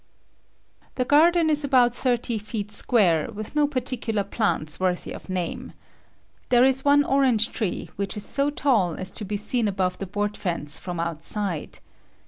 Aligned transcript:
The 0.95 1.05
garden 1.05 1.47
is 1.51 1.63
about 1.63 1.93
thirty 1.93 2.39
feet 2.39 2.71
square, 2.71 3.29
with 3.31 3.53
no 3.55 3.67
particular 3.67 4.23
plants 4.23 4.79
worthy 4.79 5.11
of 5.13 5.29
name. 5.29 5.73
There 6.49 6.63
is 6.63 6.83
one 6.83 7.03
orange 7.03 7.51
tree 7.51 7.91
which 7.97 8.17
is 8.17 8.25
so 8.25 8.49
tall 8.49 8.95
as 8.95 9.11
to 9.11 9.23
be 9.23 9.37
seen 9.37 9.67
above 9.67 9.99
the 9.99 10.07
board 10.07 10.37
fence 10.37 10.79
from 10.79 10.99
outside. 10.99 11.77